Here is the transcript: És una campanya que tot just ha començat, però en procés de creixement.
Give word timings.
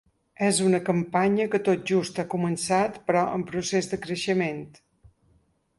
És 0.45 0.61
una 0.67 0.79
campanya 0.85 1.47
que 1.51 1.59
tot 1.67 1.83
just 1.91 2.23
ha 2.23 2.25
començat, 2.33 2.99
però 3.11 3.25
en 3.37 3.45
procés 3.53 3.93
de 3.95 4.01
creixement. 4.07 4.67